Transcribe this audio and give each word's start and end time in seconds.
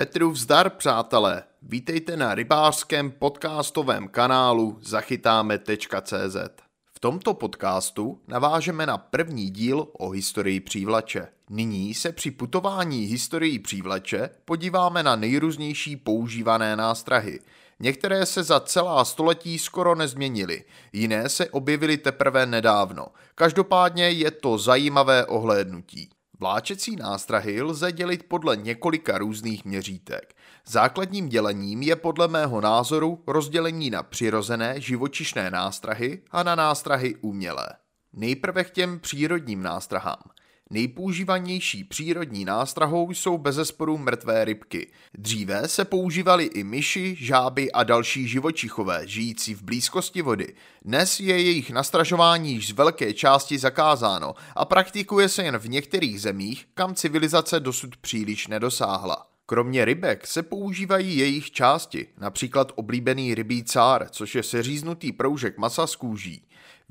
Petru 0.00 0.30
vzdar, 0.30 0.70
přátelé! 0.70 1.42
Vítejte 1.62 2.16
na 2.16 2.34
rybářském 2.34 3.10
podcastovém 3.10 4.08
kanálu 4.08 4.78
zachytáme.cz. 4.82 6.36
V 6.94 7.00
tomto 7.00 7.34
podcastu 7.34 8.20
navážeme 8.28 8.86
na 8.86 8.98
první 8.98 9.50
díl 9.50 9.88
o 9.92 10.10
historii 10.10 10.60
přívlače. 10.60 11.28
Nyní 11.50 11.94
se 11.94 12.12
při 12.12 12.30
putování 12.30 13.04
historií 13.04 13.58
přívlače 13.58 14.30
podíváme 14.44 15.02
na 15.02 15.16
nejrůznější 15.16 15.96
používané 15.96 16.76
nástrahy. 16.76 17.40
Některé 17.80 18.26
se 18.26 18.42
za 18.42 18.60
celá 18.60 19.04
století 19.04 19.58
skoro 19.58 19.94
nezměnily, 19.94 20.64
jiné 20.92 21.28
se 21.28 21.50
objevily 21.50 21.96
teprve 21.96 22.46
nedávno. 22.46 23.06
Každopádně 23.34 24.10
je 24.10 24.30
to 24.30 24.58
zajímavé 24.58 25.26
ohlédnutí. 25.26 26.10
Vláčecí 26.40 26.96
nástrahy 26.96 27.62
lze 27.62 27.92
dělit 27.92 28.22
podle 28.22 28.56
několika 28.56 29.18
různých 29.18 29.64
měřítek. 29.64 30.34
Základním 30.66 31.28
dělením 31.28 31.82
je 31.82 31.96
podle 31.96 32.28
mého 32.28 32.60
názoru 32.60 33.22
rozdělení 33.26 33.90
na 33.90 34.02
přirozené 34.02 34.80
živočišné 34.80 35.50
nástrahy 35.50 36.22
a 36.30 36.42
na 36.42 36.54
nástrahy 36.54 37.16
umělé. 37.16 37.68
Nejprve 38.12 38.64
k 38.64 38.70
těm 38.70 39.00
přírodním 39.00 39.62
nástrahám. 39.62 40.22
Nejpoužívanější 40.72 41.84
přírodní 41.84 42.44
nástrahou 42.44 43.10
jsou 43.10 43.38
bezesporu 43.38 43.98
mrtvé 43.98 44.44
rybky. 44.44 44.90
Dříve 45.14 45.68
se 45.68 45.84
používaly 45.84 46.44
i 46.44 46.64
myši, 46.64 47.16
žáby 47.20 47.72
a 47.72 47.82
další 47.82 48.28
živočichové 48.28 49.02
žijící 49.06 49.54
v 49.54 49.62
blízkosti 49.62 50.22
vody. 50.22 50.54
Dnes 50.84 51.20
je 51.20 51.42
jejich 51.42 51.70
nastražování 51.70 52.52
již 52.52 52.68
z 52.68 52.72
velké 52.72 53.14
části 53.14 53.58
zakázáno 53.58 54.34
a 54.56 54.64
praktikuje 54.64 55.28
se 55.28 55.42
jen 55.42 55.58
v 55.58 55.68
některých 55.68 56.20
zemích, 56.20 56.66
kam 56.74 56.94
civilizace 56.94 57.60
dosud 57.60 57.96
příliš 57.96 58.46
nedosáhla. 58.46 59.26
Kromě 59.46 59.84
rybek 59.84 60.26
se 60.26 60.42
používají 60.42 61.18
jejich 61.18 61.50
části, 61.50 62.06
například 62.18 62.72
oblíbený 62.74 63.34
rybí 63.34 63.64
cár, 63.64 64.08
což 64.10 64.34
je 64.34 64.42
seříznutý 64.42 65.12
proužek 65.12 65.58
masa 65.58 65.86
z 65.86 65.96
kůží. 65.96 66.42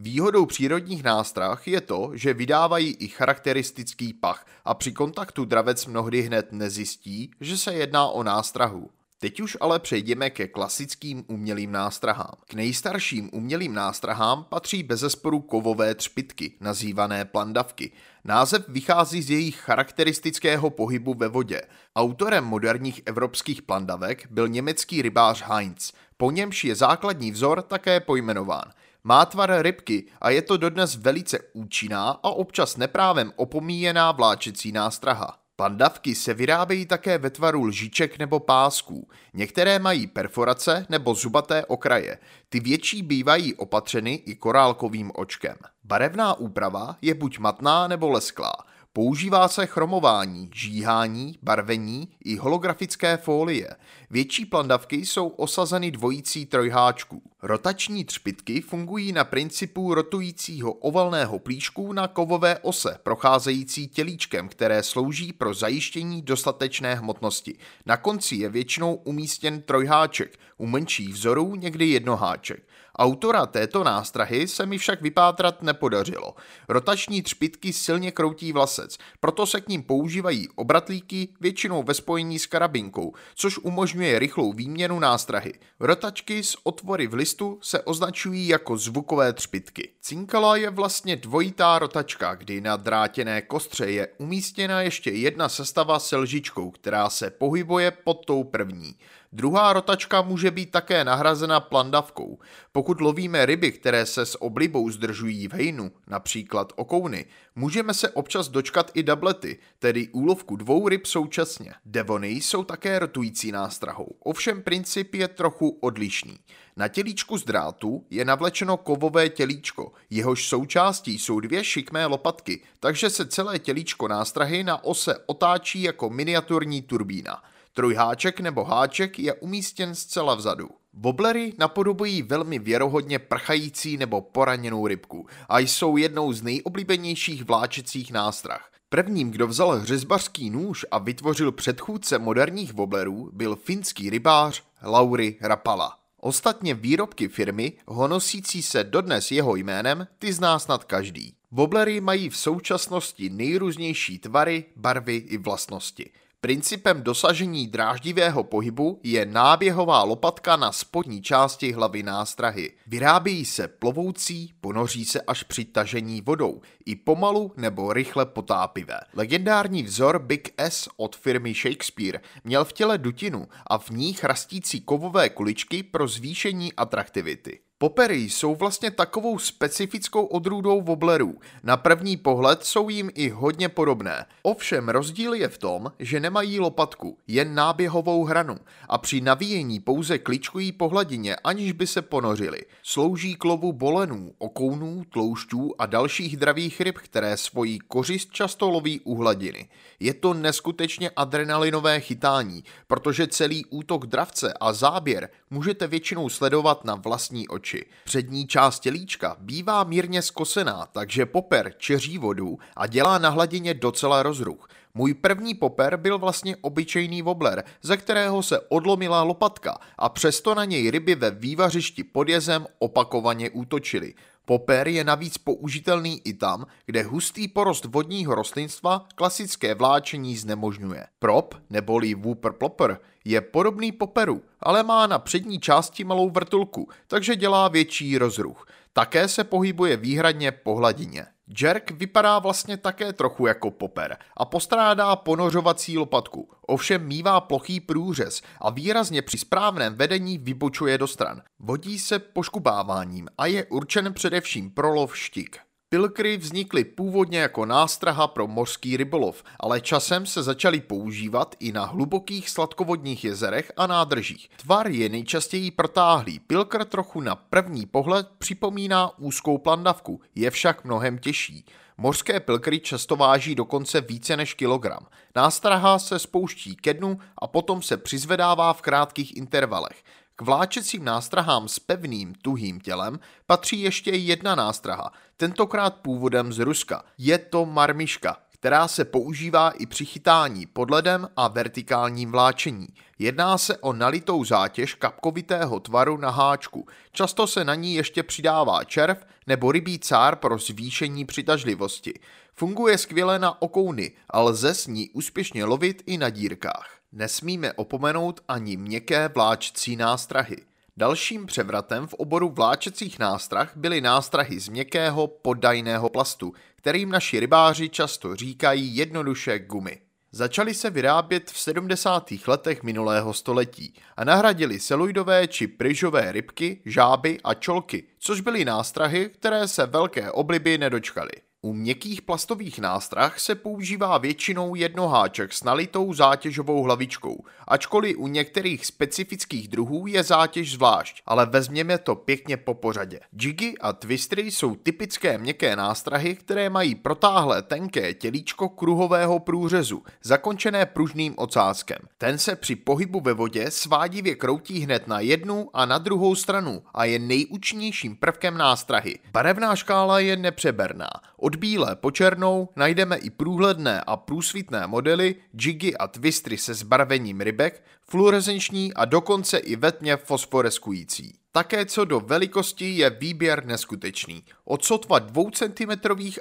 Výhodou 0.01 0.45
přírodních 0.45 1.03
nástrah 1.03 1.67
je 1.67 1.81
to, 1.81 2.11
že 2.13 2.33
vydávají 2.33 2.95
i 2.99 3.07
charakteristický 3.07 4.13
pach 4.13 4.45
a 4.65 4.73
při 4.73 4.91
kontaktu 4.91 5.45
dravec 5.45 5.85
mnohdy 5.85 6.21
hned 6.21 6.51
nezjistí, 6.51 7.31
že 7.41 7.57
se 7.57 7.73
jedná 7.73 8.07
o 8.07 8.23
nástrahu. 8.23 8.89
Teď 9.17 9.39
už 9.39 9.57
ale 9.61 9.79
přejdeme 9.79 10.29
ke 10.29 10.47
klasickým 10.47 11.23
umělým 11.27 11.71
nástrahám. 11.71 12.35
K 12.47 12.53
nejstarším 12.53 13.29
umělým 13.33 13.73
nástrahám 13.73 14.43
patří 14.49 14.83
bezesporu 14.83 15.39
kovové 15.39 15.95
třpitky, 15.95 16.51
nazývané 16.59 17.25
plandavky. 17.25 17.91
Název 18.23 18.65
vychází 18.67 19.21
z 19.21 19.29
jejich 19.29 19.55
charakteristického 19.55 20.69
pohybu 20.69 21.13
ve 21.13 21.27
vodě. 21.27 21.61
Autorem 21.95 22.43
moderních 22.43 23.01
evropských 23.05 23.61
plandavek 23.61 24.27
byl 24.31 24.47
německý 24.47 25.01
rybář 25.01 25.43
Heinz, 25.45 25.91
po 26.17 26.31
němž 26.31 26.63
je 26.63 26.75
základní 26.75 27.31
vzor 27.31 27.61
také 27.61 27.99
pojmenován. 27.99 28.71
Má 29.09 29.25
tvar 29.25 29.61
rybky 29.61 30.05
a 30.21 30.29
je 30.29 30.41
to 30.41 30.57
dodnes 30.57 30.95
velice 30.95 31.39
účinná 31.53 32.09
a 32.09 32.29
občas 32.29 32.77
neprávem 32.77 33.33
opomíjená 33.35 34.11
vláčecí 34.11 34.71
nástraha. 34.71 35.37
Pandavky 35.55 36.15
se 36.15 36.33
vyrábějí 36.33 36.85
také 36.85 37.17
ve 37.17 37.29
tvaru 37.29 37.63
lžiček 37.63 38.19
nebo 38.19 38.39
pásků. 38.39 39.09
Některé 39.33 39.79
mají 39.79 40.07
perforace 40.07 40.85
nebo 40.89 41.13
zubaté 41.13 41.65
okraje. 41.65 42.17
Ty 42.49 42.59
větší 42.59 43.03
bývají 43.03 43.53
opatřeny 43.53 44.13
i 44.13 44.35
korálkovým 44.35 45.11
očkem. 45.15 45.55
Barevná 45.83 46.33
úprava 46.33 46.95
je 47.01 47.13
buď 47.13 47.39
matná 47.39 47.87
nebo 47.87 48.09
lesklá. 48.09 48.53
Používá 48.99 49.47
se 49.47 49.65
chromování, 49.65 50.49
žíhání, 50.53 51.37
barvení 51.43 52.07
i 52.23 52.35
holografické 52.35 53.17
folie. 53.17 53.69
Větší 54.09 54.45
plandavky 54.45 54.95
jsou 54.95 55.27
osazeny 55.27 55.91
dvojící 55.91 56.45
trojháčků. 56.45 57.21
Rotační 57.41 58.05
třpitky 58.05 58.61
fungují 58.61 59.11
na 59.11 59.23
principu 59.23 59.93
rotujícího 59.93 60.73
ovalného 60.73 61.39
plíšku 61.39 61.93
na 61.93 62.07
kovové 62.07 62.59
ose, 62.59 62.97
procházející 63.03 63.87
tělíčkem, 63.87 64.49
které 64.49 64.83
slouží 64.83 65.33
pro 65.33 65.53
zajištění 65.53 66.21
dostatečné 66.21 66.95
hmotnosti. 66.95 67.57
Na 67.85 67.97
konci 67.97 68.35
je 68.35 68.49
většinou 68.49 68.93
umístěn 68.95 69.61
trojháček, 69.61 70.39
u 70.57 70.65
menších 70.65 71.13
vzorů 71.13 71.55
někdy 71.55 71.85
jednoháček. 71.85 72.63
Autora 72.99 73.45
této 73.45 73.83
nástrahy 73.83 74.47
se 74.47 74.65
mi 74.65 74.77
však 74.77 75.01
vypátrat 75.01 75.63
nepodařilo. 75.63 76.35
Rotační 76.69 77.21
třpitky 77.21 77.73
silně 77.73 78.11
kroutí 78.11 78.53
vlasec, 78.53 78.97
proto 79.19 79.45
se 79.45 79.61
k 79.61 79.69
ním 79.69 79.83
používají 79.83 80.47
obratlíky, 80.55 81.29
většinou 81.41 81.83
ve 81.83 81.93
spojení 81.93 82.39
s 82.39 82.45
karabinkou, 82.45 83.13
což 83.35 83.57
umožňuje 83.57 84.19
rychlou 84.19 84.53
výměnu 84.53 84.99
nástrahy. 84.99 85.53
Rotačky 85.79 86.43
s 86.43 86.57
otvory 86.63 87.07
v 87.07 87.13
listu 87.13 87.59
se 87.61 87.81
označují 87.81 88.47
jako 88.47 88.77
zvukové 88.77 89.33
třpitky. 89.33 89.89
Cinkala 90.01 90.55
je 90.55 90.69
vlastně 90.69 91.15
dvojitá 91.15 91.79
rotačka, 91.79 92.35
kdy 92.35 92.61
na 92.61 92.77
drátěné 92.77 93.41
kostře 93.41 93.85
je 93.85 94.07
umístěna 94.17 94.81
ještě 94.81 95.11
jedna 95.11 95.49
sestava 95.49 95.99
se 95.99 96.17
lžičkou, 96.17 96.71
která 96.71 97.09
se 97.09 97.29
pohybuje 97.29 97.91
pod 97.91 98.25
tou 98.25 98.43
první. 98.43 98.95
Druhá 99.31 99.73
rotačka 99.73 100.21
může 100.21 100.51
být 100.51 100.71
také 100.71 101.03
nahrazena 101.03 101.59
plandavkou. 101.59 102.39
Pokud 102.71 103.01
lovíme 103.01 103.45
ryby, 103.45 103.71
které 103.71 104.05
se 104.05 104.25
s 104.25 104.41
oblibou 104.41 104.89
zdržují 104.89 105.47
v 105.47 105.53
hejnu, 105.53 105.91
například 106.07 106.73
okouny, 106.75 107.25
můžeme 107.55 107.93
se 107.93 108.09
občas 108.09 108.47
dočkat 108.47 108.91
i 108.93 109.03
dablety, 109.03 109.59
tedy 109.79 110.07
úlovku 110.07 110.55
dvou 110.55 110.89
ryb 110.89 111.05
současně. 111.05 111.73
Devony 111.85 112.29
jsou 112.29 112.63
také 112.63 112.99
rotující 112.99 113.51
nástrahou, 113.51 114.15
ovšem 114.19 114.61
princip 114.61 115.15
je 115.15 115.27
trochu 115.27 115.69
odlišný. 115.69 116.39
Na 116.77 116.87
tělíčku 116.87 117.37
z 117.37 117.43
drátu 117.43 118.05
je 118.09 118.25
navlečeno 118.25 118.77
kovové 118.77 119.29
tělíčko, 119.29 119.91
jehož 120.09 120.47
součástí 120.47 121.19
jsou 121.19 121.39
dvě 121.39 121.63
šikmé 121.63 122.05
lopatky, 122.05 122.61
takže 122.79 123.09
se 123.09 123.25
celé 123.25 123.59
tělíčko 123.59 124.07
nástrahy 124.07 124.63
na 124.63 124.83
ose 124.83 125.15
otáčí 125.25 125.81
jako 125.81 126.09
miniaturní 126.09 126.81
turbína. 126.81 127.43
Trojháček 127.73 128.39
nebo 128.39 128.63
háček 128.63 129.19
je 129.19 129.33
umístěn 129.33 129.95
zcela 129.95 130.35
vzadu. 130.35 130.69
Woblery 130.93 131.53
napodobují 131.57 132.21
velmi 132.21 132.59
věrohodně 132.59 133.19
prchající 133.19 133.97
nebo 133.97 134.21
poraněnou 134.21 134.87
rybku 134.87 135.27
a 135.49 135.59
jsou 135.59 135.97
jednou 135.97 136.33
z 136.33 136.41
nejoblíbenějších 136.41 137.43
vláčecích 137.43 138.11
nástrah. 138.11 138.71
Prvním, 138.89 139.31
kdo 139.31 139.47
vzal 139.47 139.71
hřezbařský 139.71 140.49
nůž 140.49 140.85
a 140.91 140.97
vytvořil 140.97 141.51
předchůdce 141.51 142.19
moderních 142.19 142.73
woblerů, 142.73 143.29
byl 143.33 143.55
finský 143.55 144.09
rybář 144.09 144.63
Lauri 144.83 145.37
Rapala. 145.41 145.97
Ostatně 146.17 146.73
výrobky 146.73 147.27
firmy, 147.27 147.73
honosící 147.87 148.61
se 148.61 148.83
dodnes 148.83 149.31
jeho 149.31 149.55
jménem, 149.55 150.07
ty 150.19 150.33
zná 150.33 150.59
snad 150.59 150.83
každý. 150.83 151.33
Woblery 151.51 152.01
mají 152.01 152.29
v 152.29 152.37
současnosti 152.37 153.29
nejrůznější 153.29 154.19
tvary, 154.19 154.65
barvy 154.75 155.15
i 155.15 155.37
vlastnosti. 155.37 156.11
Principem 156.41 157.03
dosažení 157.03 157.67
dráždivého 157.67 158.43
pohybu 158.43 158.99
je 159.03 159.25
náběhová 159.25 160.03
lopatka 160.03 160.55
na 160.55 160.71
spodní 160.71 161.21
části 161.21 161.71
hlavy 161.71 162.03
nástrahy. 162.03 162.71
Vyrábějí 162.87 163.45
se 163.45 163.67
plovoucí, 163.67 164.53
ponoří 164.61 165.05
se 165.05 165.21
až 165.21 165.43
při 165.43 165.65
tažení 165.65 166.21
vodou, 166.21 166.61
i 166.85 166.95
pomalu 166.95 167.53
nebo 167.57 167.93
rychle 167.93 168.25
potápivé. 168.25 168.99
Legendární 169.13 169.83
vzor 169.83 170.19
Big 170.19 170.53
S 170.57 170.89
od 170.97 171.15
firmy 171.15 171.53
Shakespeare 171.53 172.21
měl 172.43 172.65
v 172.65 172.73
těle 172.73 172.97
dutinu 172.97 173.47
a 173.67 173.77
v 173.77 173.89
ní 173.89 174.13
chrastící 174.13 174.81
kovové 174.81 175.29
kuličky 175.29 175.83
pro 175.83 176.07
zvýšení 176.07 176.73
atraktivity. 176.73 177.59
Popery 177.81 178.15
jsou 178.15 178.55
vlastně 178.55 178.91
takovou 178.91 179.39
specifickou 179.39 180.25
odrůdou 180.25 180.81
woblerů. 180.81 181.35
Na 181.63 181.77
první 181.77 182.17
pohled 182.17 182.65
jsou 182.65 182.89
jim 182.89 183.11
i 183.13 183.29
hodně 183.29 183.69
podobné. 183.69 184.25
Ovšem 184.41 184.89
rozdíl 184.89 185.33
je 185.33 185.47
v 185.47 185.57
tom, 185.57 185.91
že 185.99 186.19
nemají 186.19 186.59
lopatku, 186.59 187.17
jen 187.27 187.55
náběhovou 187.55 188.23
hranu 188.23 188.57
a 188.89 188.97
při 188.97 189.21
navíjení 189.21 189.79
pouze 189.79 190.17
kličkují 190.17 190.71
po 190.71 190.89
hladině, 190.89 191.35
aniž 191.35 191.71
by 191.71 191.87
se 191.87 192.01
ponořili. 192.01 192.61
Slouží 192.83 193.35
k 193.35 193.45
lovu 193.45 193.73
bolenů, 193.73 194.33
okounů, 194.37 195.03
tloušťů 195.09 195.73
a 195.79 195.85
dalších 195.85 196.37
dravých 196.37 196.81
ryb, 196.81 196.97
které 196.97 197.37
svojí 197.37 197.79
kořist 197.79 198.31
často 198.31 198.69
loví 198.69 198.99
u 198.99 199.15
hladiny. 199.15 199.69
Je 199.99 200.13
to 200.13 200.33
neskutečně 200.33 201.09
adrenalinové 201.15 201.99
chytání, 201.99 202.63
protože 202.87 203.27
celý 203.27 203.65
útok 203.65 204.05
dravce 204.05 204.53
a 204.59 204.73
záběr 204.73 205.29
můžete 205.49 205.87
většinou 205.87 206.29
sledovat 206.29 206.85
na 206.85 206.95
vlastní 206.95 207.47
oči 207.47 207.68
oči. 207.69 207.85
Přední 208.03 208.47
část 208.47 208.79
tělíčka 208.79 209.35
bývá 209.39 209.83
mírně 209.83 210.21
skosená, 210.21 210.87
takže 210.91 211.25
poper 211.25 211.73
čeří 211.77 212.17
vodu 212.17 212.57
a 212.75 212.87
dělá 212.87 213.17
na 213.17 213.29
hladině 213.29 213.73
docela 213.73 214.23
rozruch. 214.23 214.67
Můj 214.93 215.13
první 215.13 215.53
poper 215.53 215.97
byl 215.97 216.17
vlastně 216.17 216.55
obyčejný 216.61 217.21
wobler, 217.21 217.63
ze 217.81 217.97
kterého 217.97 218.43
se 218.43 218.59
odlomila 218.59 219.23
lopatka 219.23 219.77
a 219.97 220.09
přesto 220.09 220.55
na 220.55 220.65
něj 220.65 220.91
ryby 220.91 221.15
ve 221.15 221.31
vývařišti 221.31 222.03
pod 222.03 222.29
jezem 222.29 222.67
opakovaně 222.79 223.49
útočily. 223.49 224.13
Popper 224.49 224.87
je 224.87 225.03
navíc 225.03 225.37
použitelný 225.37 226.21
i 226.25 226.33
tam, 226.33 226.65
kde 226.85 227.03
hustý 227.03 227.47
porost 227.47 227.85
vodního 227.85 228.35
rostlinstva 228.35 229.05
klasické 229.15 229.75
vláčení 229.75 230.37
znemožňuje. 230.37 231.07
Prop, 231.19 231.55
neboli 231.69 232.15
Whooper 232.15 232.51
Plopper, 232.51 232.99
je 233.25 233.41
podobný 233.41 233.91
poperu, 233.91 234.41
ale 234.59 234.83
má 234.83 235.07
na 235.07 235.19
přední 235.19 235.59
části 235.59 236.03
malou 236.03 236.29
vrtulku, 236.29 236.89
takže 237.07 237.35
dělá 237.35 237.67
větší 237.67 238.17
rozruch. 238.17 238.67
Také 238.93 239.27
se 239.27 239.43
pohybuje 239.43 239.97
výhradně 239.97 240.51
po 240.51 240.75
hladině. 240.75 241.25
Jerk 241.61 241.91
vypadá 241.91 242.39
vlastně 242.39 242.77
také 242.77 243.13
trochu 243.13 243.47
jako 243.47 243.71
poper 243.71 244.17
a 244.37 244.45
postrádá 244.45 245.15
ponořovací 245.15 245.97
lopatku, 245.97 246.49
ovšem 246.67 247.07
mívá 247.07 247.41
plochý 247.41 247.79
průřez 247.79 248.41
a 248.61 248.69
výrazně 248.69 249.21
při 249.21 249.37
správném 249.37 249.95
vedení 249.95 250.37
vybočuje 250.37 250.97
do 250.97 251.07
stran. 251.07 251.41
Vodí 251.59 251.99
se 251.99 252.19
poškubáváním 252.19 253.27
a 253.37 253.45
je 253.45 253.65
určen 253.65 254.13
především 254.13 254.71
pro 254.71 254.93
lov 254.93 255.17
štik. 255.17 255.68
Pilkry 255.91 256.37
vznikly 256.37 256.83
původně 256.83 257.39
jako 257.39 257.65
nástraha 257.65 258.27
pro 258.27 258.47
mořský 258.47 258.97
rybolov, 258.97 259.43
ale 259.59 259.81
časem 259.81 260.25
se 260.25 260.43
začaly 260.43 260.81
používat 260.81 261.55
i 261.59 261.71
na 261.71 261.85
hlubokých 261.85 262.49
sladkovodních 262.49 263.23
jezerech 263.23 263.71
a 263.77 263.87
nádržích. 263.87 264.49
Tvar 264.57 264.87
je 264.87 265.09
nejčastěji 265.09 265.71
protáhlý. 265.71 266.39
Pilkr 266.39 266.85
trochu 266.85 267.21
na 267.21 267.35
první 267.35 267.85
pohled 267.85 268.27
připomíná 268.37 269.19
úzkou 269.19 269.57
plandavku, 269.57 270.21
je 270.35 270.51
však 270.51 270.83
mnohem 270.83 271.17
těžší. 271.17 271.65
Mořské 271.97 272.39
pilkry 272.39 272.79
často 272.79 273.15
váží 273.15 273.55
dokonce 273.55 274.01
více 274.01 274.37
než 274.37 274.53
kilogram. 274.53 275.07
Nástraha 275.35 275.99
se 275.99 276.19
spouští 276.19 276.75
ke 276.75 276.93
dnu 276.93 277.19
a 277.37 277.47
potom 277.47 277.81
se 277.81 277.97
přizvedává 277.97 278.73
v 278.73 278.81
krátkých 278.81 279.37
intervalech. 279.37 280.03
K 280.39 280.41
vláčecím 280.41 281.05
nástrahám 281.05 281.67
s 281.67 281.79
pevným, 281.79 282.33
tuhým 282.41 282.79
tělem 282.79 283.19
patří 283.47 283.81
ještě 283.81 284.11
jedna 284.11 284.55
nástraha, 284.55 285.11
tentokrát 285.37 285.95
původem 285.95 286.53
z 286.53 286.59
Ruska. 286.59 287.03
Je 287.17 287.37
to 287.37 287.65
marmiška, 287.65 288.37
která 288.49 288.87
se 288.87 289.05
používá 289.05 289.69
i 289.69 289.85
při 289.85 290.05
chytání 290.05 290.65
pod 290.65 290.91
ledem 290.91 291.29
a 291.35 291.47
vertikálním 291.47 292.31
vláčení. 292.31 292.87
Jedná 293.19 293.57
se 293.57 293.77
o 293.77 293.93
nalitou 293.93 294.43
zátěž 294.43 294.95
kapkovitého 294.95 295.79
tvaru 295.79 296.17
na 296.17 296.29
háčku. 296.29 296.87
Často 297.11 297.47
se 297.47 297.63
na 297.63 297.75
ní 297.75 297.95
ještě 297.95 298.23
přidává 298.23 298.83
červ 298.83 299.25
nebo 299.47 299.71
rybí 299.71 299.99
cár 299.99 300.35
pro 300.35 300.57
zvýšení 300.57 301.25
přitažlivosti. 301.25 302.19
Funguje 302.53 302.97
skvěle 302.97 303.39
na 303.39 303.61
okouny 303.61 304.11
a 304.29 304.41
lze 304.41 304.73
s 304.73 304.87
ní 304.87 305.09
úspěšně 305.09 305.65
lovit 305.65 306.03
i 306.05 306.17
na 306.17 306.29
dírkách. 306.29 306.98
Nesmíme 307.11 307.73
opomenout 307.73 308.41
ani 308.47 308.77
měkké 308.77 309.27
vláčcí 309.27 309.95
nástrahy. 309.95 310.57
Dalším 310.97 311.45
převratem 311.45 312.07
v 312.07 312.13
oboru 312.13 312.49
vláčecích 312.49 313.19
nástrah 313.19 313.71
byly 313.75 314.01
nástrahy 314.01 314.59
z 314.59 314.69
měkkého 314.69 315.27
poddajného 315.27 316.09
plastu, 316.09 316.53
kterým 316.75 317.09
naši 317.09 317.39
rybáři 317.39 317.89
často 317.89 318.35
říkají 318.35 318.95
jednoduše 318.95 319.59
gumy. 319.59 320.01
Začaly 320.31 320.73
se 320.73 320.89
vyrábět 320.89 321.51
v 321.51 321.59
70. 321.59 322.29
letech 322.47 322.83
minulého 322.83 323.33
století 323.33 323.93
a 324.17 324.23
nahradili 324.23 324.79
seluidové 324.79 325.47
či 325.47 325.67
pryžové 325.67 326.31
rybky, 326.31 326.81
žáby 326.85 327.39
a 327.43 327.53
čolky, 327.53 328.03
což 328.19 328.41
byly 328.41 328.65
nástrahy, 328.65 329.29
které 329.29 329.67
se 329.67 329.85
velké 329.85 330.31
obliby 330.31 330.77
nedočkaly. 330.77 331.31
U 331.61 331.73
měkkých 331.73 332.21
plastových 332.21 332.79
nástrah 332.79 333.39
se 333.39 333.55
používá 333.55 334.17
většinou 334.17 334.75
jednoháček 334.75 335.53
s 335.53 335.63
nalitou 335.63 336.13
zátěžovou 336.13 336.83
hlavičkou, 336.83 337.43
ačkoliv 337.67 338.17
u 338.17 338.27
některých 338.27 338.85
specifických 338.85 339.67
druhů 339.67 340.07
je 340.07 340.23
zátěž 340.23 340.71
zvlášť, 340.71 341.21
ale 341.25 341.45
vezměme 341.45 341.97
to 341.97 342.15
pěkně 342.15 342.57
po 342.57 342.73
pořadě. 342.73 343.19
Jiggy 343.41 343.75
a 343.81 343.93
twistry 343.93 344.41
jsou 344.41 344.75
typické 344.75 345.37
měkké 345.37 345.75
nástrahy, 345.75 346.35
které 346.35 346.69
mají 346.69 346.95
protáhlé 346.95 347.61
tenké 347.61 348.13
tělíčko 348.13 348.69
kruhového 348.69 349.39
průřezu, 349.39 350.03
zakončené 350.23 350.85
pružným 350.85 351.33
ocáskem. 351.37 351.99
Ten 352.17 352.37
se 352.37 352.55
při 352.55 352.75
pohybu 352.75 353.19
ve 353.19 353.33
vodě 353.33 353.71
svádivě 353.71 354.35
kroutí 354.35 354.79
hned 354.79 355.07
na 355.07 355.19
jednu 355.19 355.69
a 355.73 355.85
na 355.85 355.97
druhou 355.97 356.35
stranu 356.35 356.83
a 356.93 357.05
je 357.05 357.19
nejúčinnějším 357.19 358.15
prvkem 358.15 358.57
nástrahy. 358.57 359.19
Barevná 359.31 359.75
škála 359.75 360.19
je 360.19 360.37
nepřeberná. 360.37 361.09
Od 361.49 361.55
bílé 361.55 361.95
po 361.95 362.11
černou 362.11 362.69
najdeme 362.75 363.17
i 363.17 363.29
průhledné 363.29 364.01
a 364.07 364.17
průsvitné 364.17 364.87
modely, 364.87 365.35
jiggy 365.61 365.97
a 365.97 366.07
twistry 366.07 366.57
se 366.57 366.73
zbarvením 366.73 367.41
rybek, 367.41 367.83
fluorescenční 368.09 368.93
a 368.93 369.05
dokonce 369.05 369.57
i 369.57 369.75
ve 369.75 369.91
tmě 369.91 370.17
fosforeskující. 370.17 371.39
Také 371.51 371.85
co 371.85 372.05
do 372.05 372.19
velikosti 372.19 372.89
je 372.89 373.09
výběr 373.09 373.65
neskutečný. 373.65 374.43
Od 374.65 374.85
sotva 374.85 375.19
2 375.19 375.43
cm 375.51 375.91